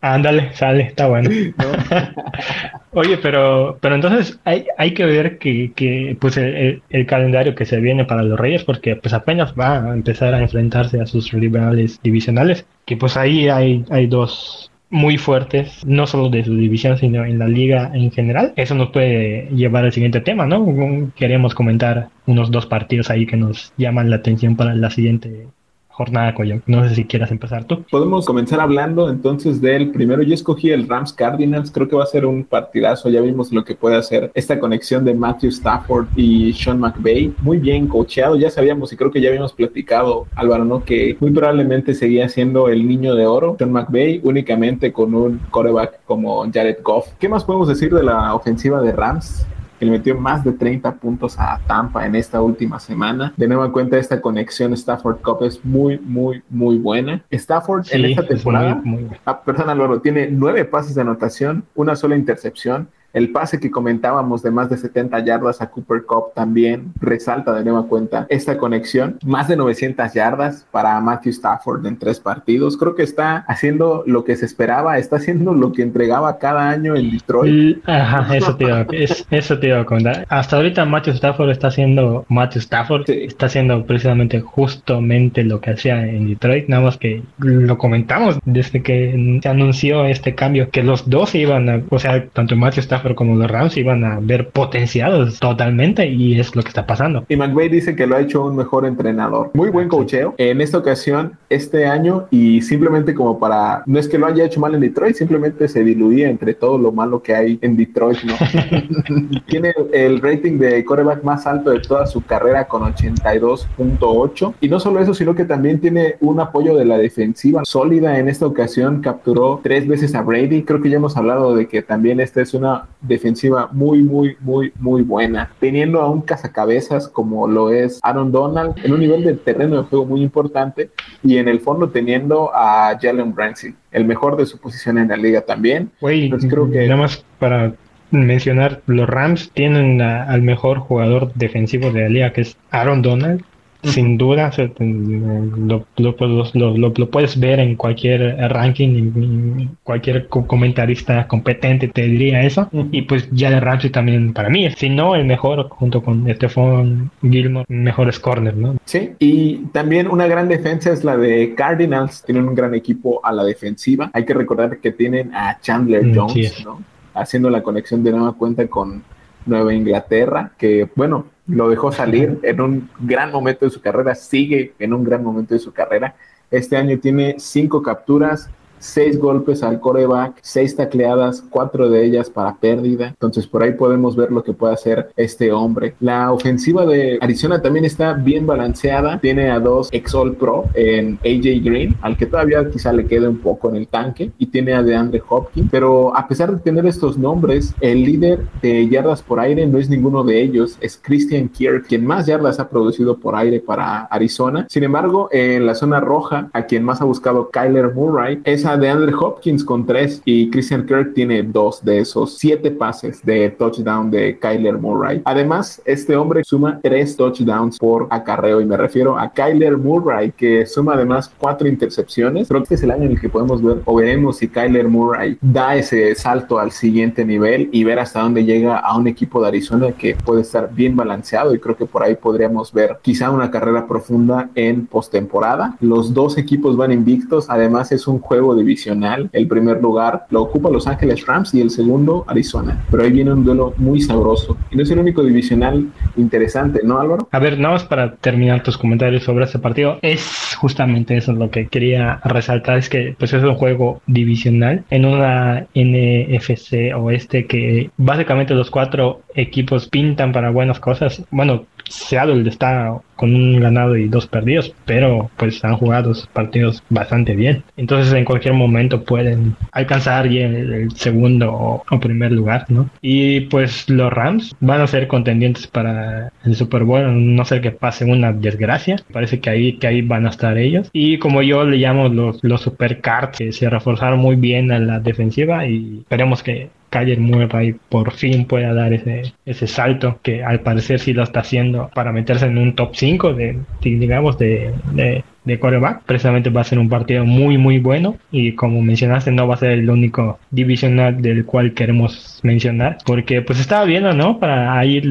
[0.00, 1.30] Ándale, sale, está bueno.
[2.92, 7.80] Oye, pero, pero entonces hay, hay que ver que, que pues el, calendario que se
[7.80, 12.00] viene para los Reyes, porque pues apenas va a empezar a enfrentarse a sus rivales
[12.02, 17.24] divisionales, que pues ahí hay, hay dos, muy fuertes, no solo de su división, sino
[17.24, 18.52] en la liga en general.
[18.56, 21.12] Eso nos puede llevar al siguiente tema, ¿no?
[21.16, 25.48] Queremos comentar unos dos partidos ahí que nos llaman la atención para la siguiente
[25.96, 26.60] jornada, Coyo.
[26.66, 27.82] No sé si quieras empezar tú.
[27.90, 30.22] Podemos comenzar hablando entonces del primero.
[30.22, 31.70] Yo escogí el Rams Cardinals.
[31.70, 33.08] Creo que va a ser un partidazo.
[33.08, 37.32] Ya vimos lo que puede hacer esta conexión de Matthew Stafford y Sean McVay.
[37.40, 38.36] Muy bien coacheado.
[38.36, 40.84] Ya sabíamos y creo que ya habíamos platicado, Álvaro, ¿no?
[40.84, 46.00] Que muy probablemente seguía siendo el niño de oro, Sean McVay, únicamente con un coreback
[46.04, 47.08] como Jared Goff.
[47.18, 49.46] ¿Qué más podemos decir de la ofensiva de Rams?
[49.78, 53.32] Que le metió más de 30 puntos a Tampa en esta última semana.
[53.36, 57.22] De nuevo en cuenta, esta conexión Stafford Cup es muy, muy, muy buena.
[57.30, 62.16] Stafford en esta temporada, muy, ah, perdón, Álvaro, tiene nueve pases de anotación, una sola
[62.16, 67.54] intercepción el pase que comentábamos de más de 70 yardas a Cooper Cup también resalta
[67.54, 69.18] de nueva cuenta esta conexión.
[69.24, 72.76] Más de 900 yardas para Matthew Stafford en tres partidos.
[72.76, 76.94] Creo que está haciendo lo que se esperaba, está haciendo lo que entregaba cada año
[76.94, 77.78] en Detroit.
[77.88, 78.86] Ajá, eso te iba,
[79.30, 80.26] eso te iba a contar.
[80.28, 86.06] Hasta ahorita Matthew Stafford está haciendo, Matthew Stafford está haciendo precisamente justamente lo que hacía
[86.06, 91.08] en Detroit, nada más que lo comentamos desde que se anunció este cambio, que los
[91.08, 95.38] dos iban a, o sea, tanto Matthew Stafford como los Rams iban a ver potenciados
[95.38, 97.24] totalmente y es lo que está pasando.
[97.28, 99.50] Y McVay dice que lo ha hecho un mejor entrenador.
[99.54, 104.18] Muy buen cocheo en esta ocasión, este año y simplemente como para, no es que
[104.18, 107.58] lo haya hecho mal en Detroit, simplemente se diluía entre todo lo malo que hay
[107.62, 108.34] en Detroit, ¿no?
[109.46, 114.80] Tiene el rating de coreback más alto de toda su carrera con 82.8 y no
[114.80, 118.18] solo eso, sino que también tiene un apoyo de la defensiva sólida.
[118.18, 120.62] En esta ocasión capturó tres veces a Brady.
[120.62, 124.72] Creo que ya hemos hablado de que también esta es una defensiva muy, muy, muy,
[124.78, 129.34] muy buena, teniendo a un cazacabezas como lo es Aaron Donald en un nivel de
[129.34, 130.90] terreno de juego muy importante
[131.22, 135.16] y en el fondo teniendo a Jalen Ramsey, el mejor de su posición en la
[135.16, 135.90] liga también.
[136.00, 136.86] Creo que...
[136.86, 137.74] Nada más para
[138.10, 143.42] mencionar, los Rams tienen al mejor jugador defensivo de la liga, que es Aaron Donald,
[143.86, 152.68] sin duda, lo, lo, puedes ver en cualquier ranking, cualquier comentarista competente te diría eso.
[152.92, 157.10] Y pues ya de Ramsey también para mí, si no el mejor, junto con Stephon
[157.22, 158.76] Gilmore, mejores corners, ¿no?
[158.84, 163.32] Sí, y también una gran defensa es la de Cardinals, tienen un gran equipo a
[163.32, 164.10] la defensiva.
[164.12, 166.82] Hay que recordar que tienen a Chandler mm, Jones, ¿no?
[167.14, 169.02] Haciendo la conexión de nueva cuenta con
[169.46, 174.74] Nueva Inglaterra, que bueno, lo dejó salir en un gran momento de su carrera, sigue
[174.78, 176.14] en un gran momento de su carrera.
[176.50, 182.56] Este año tiene cinco capturas, seis golpes al coreback, seis tacleadas, cuatro de ellas para
[182.56, 183.08] pérdida.
[183.08, 185.94] Entonces por ahí podemos ver lo que puede hacer este hombre.
[186.00, 189.18] La ofensiva de Arizona también está bien balanceada.
[189.20, 193.28] Tiene a dos ex All Pro en AJ Green, al que todavía quizá le quede
[193.28, 195.68] un poco en el tanque, y tiene a DeAndre Hopkins.
[195.70, 199.88] Pero a pesar de tener estos nombres, el líder de yardas por aire no es
[199.88, 204.66] ninguno de ellos, es Christian Kirk, quien más yardas ha producido por aire para Arizona.
[204.68, 208.88] Sin embargo, en la zona roja, a quien más ha buscado Kyler Murray es de
[208.88, 214.10] Andre Hopkins con tres y Christian Kirk tiene dos de esos siete pases de touchdown
[214.10, 215.22] de Kyler Murray.
[215.24, 220.66] Además, este hombre suma tres touchdowns por acarreo y me refiero a Kyler Murray que
[220.66, 222.48] suma además cuatro intercepciones.
[222.48, 224.88] Creo que este es el año en el que podemos ver o veremos si Kyler
[224.88, 229.40] Murray da ese salto al siguiente nivel y ver hasta dónde llega a un equipo
[229.40, 233.30] de Arizona que puede estar bien balanceado y creo que por ahí podríamos ver quizá
[233.30, 235.76] una carrera profunda en postemporada.
[235.80, 239.28] Los dos equipos van invictos, además es un juego divisional.
[239.32, 242.84] El primer lugar lo ocupa Los Ángeles Rams y el segundo Arizona.
[242.90, 244.56] Pero ahí viene un duelo muy sabroso.
[244.70, 247.28] Y no es el único divisional interesante, ¿no, Álvaro?
[247.30, 249.98] A ver, nada más para terminar tus comentarios sobre ese partido.
[250.02, 252.78] Es justamente eso lo que quería resaltar.
[252.78, 259.22] Es que pues es un juego divisional en una NFC oeste que básicamente los cuatro
[259.34, 261.22] equipos pintan para buenas cosas.
[261.30, 267.34] Bueno, Seattle está con un ganado y dos perdidos, pero pues han jugado partidos bastante
[267.34, 267.64] bien.
[267.76, 272.90] Entonces en cualquier momento pueden alcanzar el, segundo o, primer lugar, ¿no?
[273.00, 277.70] Y pues los Rams van a ser contendientes para el Super Bowl, no sé que
[277.70, 278.96] pase una desgracia.
[279.12, 280.90] Parece que ahí, que ahí van a estar ellos.
[280.92, 284.78] Y como yo le llamo los, los Super Cards, que se reforzaron muy bien a
[284.78, 290.44] la defensiva y esperemos que Kyler Murray por fin pueda dar ese, ese salto que
[290.44, 294.80] al parecer sí lo está haciendo para meterse en un top 5 de, digamos, de,
[294.86, 296.02] de, de quarterback.
[296.04, 298.16] Precisamente va a ser un partido muy, muy bueno.
[298.30, 302.98] Y como mencionaste, no va a ser el único divisional del cual queremos mencionar.
[303.06, 304.38] Porque pues estaba viendo, ¿no?
[304.38, 305.06] Para ir...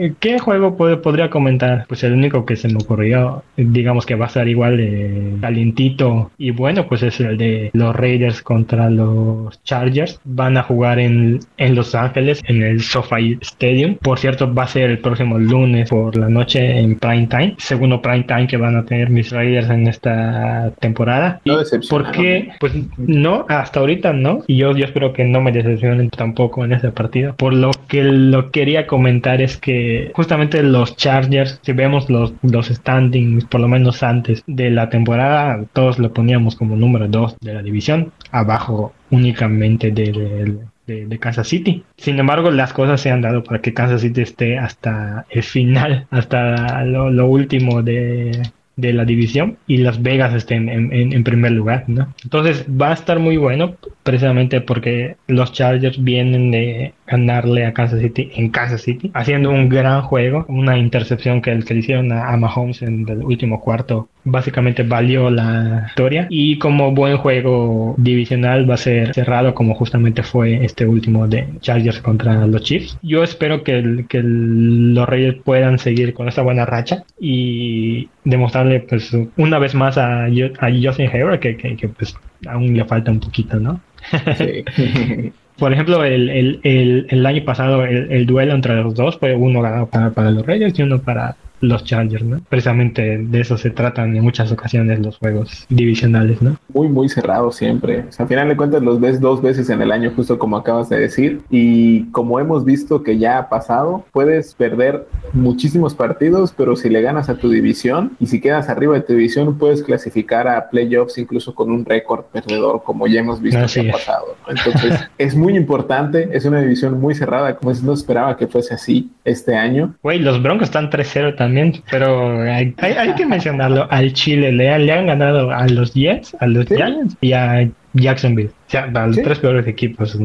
[0.00, 1.86] Eh, ¿Qué juego podría comentar?
[1.88, 6.30] Pues el único que se me ocurrió, digamos que va a ser igual de calientito
[6.38, 10.20] y bueno, pues es el de los Raiders contra los Chargers.
[10.24, 13.96] Van a jugar en, en Los Ángeles, en el SoFi Stadium.
[13.96, 17.54] Por cierto, va a ser el próximo lunes por la noche en prime time.
[17.58, 21.40] Segundo prime time que van a tener mis Raiders en en esta temporada.
[21.44, 21.58] No
[21.88, 24.42] Porque, pues no, hasta ahorita no.
[24.46, 27.34] Y yo, yo espero que no me decepcionen tampoco en ese partido.
[27.36, 32.66] Por lo que lo quería comentar es que justamente los Chargers, si vemos los, los
[32.68, 37.54] standings, por lo menos antes de la temporada, todos lo poníamos como número 2 de
[37.54, 41.84] la división, abajo únicamente del de, Kansas City.
[41.96, 46.06] Sin embargo, las cosas se han dado para que Kansas City esté hasta el final,
[46.10, 48.32] hasta lo, último de,
[48.78, 52.14] la división y Las Vegas estén en, en, primer lugar, ¿no?
[52.22, 58.00] Entonces va a estar muy bueno precisamente porque los Chargers vienen de ganarle a Kansas
[58.00, 62.28] City en Kansas City, haciendo un gran juego, una intercepción que, que le hicieron a,
[62.28, 68.68] a Mahomes en el último cuarto básicamente valió la victoria y como buen juego divisional
[68.68, 72.98] va a ser cerrado como justamente fue este último de Chargers contra los Chiefs.
[73.02, 79.16] Yo espero que, que los Reyes puedan seguir con esta buena racha y demostrarle pues
[79.36, 82.16] una vez más a, a Justin Herbert que, que, pues
[82.46, 83.80] aún le falta un poquito, ¿no?
[85.58, 86.28] Por ejemplo, el,
[86.62, 90.46] el, el, año pasado el, duelo entre los dos fue uno ganado para, para los
[90.46, 92.40] Reyes y uno para los Chargers, ¿no?
[92.48, 96.56] Precisamente de eso se tratan en muchas ocasiones los juegos divisionales, ¿no?
[96.72, 98.04] Muy, muy cerrado siempre.
[98.08, 100.56] O sea, al final de cuentas los ves dos veces en el año, justo como
[100.56, 101.40] acabas de decir.
[101.50, 107.02] Y como hemos visto que ya ha pasado, puedes perder muchísimos partidos, pero si le
[107.02, 111.18] ganas a tu división y si quedas arriba de tu división, puedes clasificar a playoffs
[111.18, 114.36] incluso con un récord perdedor, como ya hemos visto que ha pasado.
[114.48, 119.10] Entonces, es muy importante, es una división muy cerrada, como no esperaba que fuese así
[119.24, 119.94] este año.
[120.02, 121.47] Güey, los Broncos están 3-0 también
[121.90, 122.74] pero hay,
[123.16, 123.86] que mencionarlo.
[123.90, 128.50] Al Chile le, le, han ganado a los Jets, a los Giants y a Jacksonville.
[128.50, 130.16] O sea, los tres peores equipos.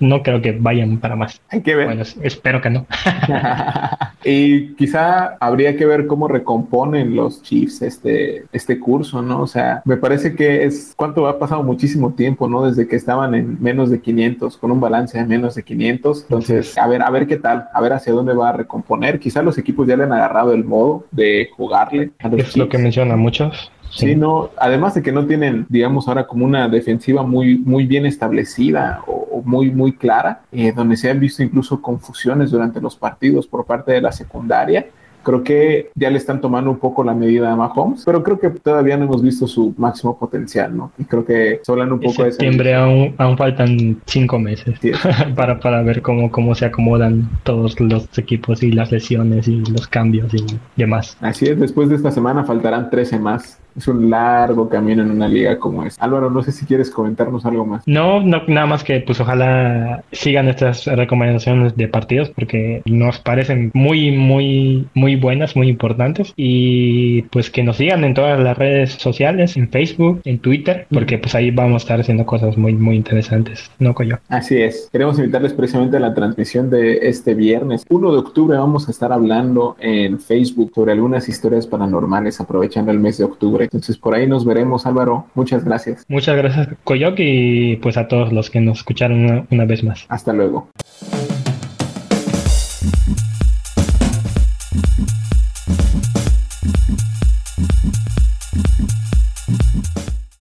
[0.00, 0.22] ¿no?
[0.22, 1.40] creo que vayan para más.
[1.50, 1.86] Hay que ver.
[1.86, 2.86] Bueno, espero que no.
[4.24, 9.42] y quizá habría que ver cómo recomponen los Chiefs este, este curso, ¿no?
[9.42, 12.64] O sea, me parece que es cuánto ha pasado muchísimo tiempo, ¿no?
[12.64, 16.22] Desde que estaban en menos de 500, con un balance de menos de 500.
[16.22, 19.18] Entonces, a ver, a ver qué tal, a ver hacia dónde va a recomponer.
[19.18, 22.10] Quizá los equipos ya le han agarrado el modo de jugarle.
[22.38, 23.70] es lo que mencionan muchos.
[23.92, 24.16] Sí.
[24.16, 29.02] no, además de que no tienen, digamos, ahora como una defensiva muy, muy bien establecida
[29.06, 33.64] o, muy, muy clara, eh, donde se han visto incluso confusiones durante los partidos por
[33.64, 34.86] parte de la secundaria.
[35.24, 38.50] Creo que ya le están tomando un poco la medida a Mahomes, pero creo que
[38.50, 40.90] todavía no hemos visto su máximo potencial, ¿no?
[40.98, 44.80] Y creo que se hablan un poco de septiembre aún, aún faltan cinco meses
[45.36, 49.86] para, para ver cómo, cómo se acomodan todos los equipos y las lesiones y los
[49.86, 50.44] cambios y
[50.76, 51.16] demás.
[51.20, 55.28] Así es, después de esta semana faltarán 13 más es un largo camino en una
[55.28, 56.04] liga como esta.
[56.04, 57.82] Álvaro, no sé si quieres comentarnos algo más.
[57.86, 63.70] No, no nada más que pues ojalá sigan estas recomendaciones de partidos porque nos parecen
[63.74, 68.92] muy, muy, muy buenas, muy importantes y pues que nos sigan en todas las redes
[68.92, 72.96] sociales, en Facebook, en Twitter, porque pues ahí vamos a estar haciendo cosas muy, muy
[72.96, 74.18] interesantes, ¿no, Coyo?
[74.28, 74.88] Así es.
[74.92, 77.84] Queremos invitarles precisamente a la transmisión de este viernes.
[77.88, 82.98] 1 de octubre vamos a estar hablando en Facebook sobre algunas historias paranormales aprovechando el
[82.98, 83.24] mes de
[83.64, 85.26] octubre entonces por ahí nos veremos, Álvaro.
[85.34, 86.04] Muchas gracias.
[86.08, 90.04] Muchas gracias, Coyoc, y pues a todos los que nos escucharon una, una vez más.
[90.08, 90.68] Hasta luego.